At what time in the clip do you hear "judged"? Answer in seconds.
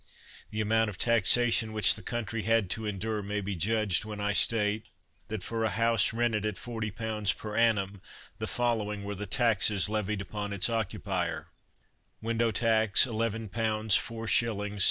3.55-4.03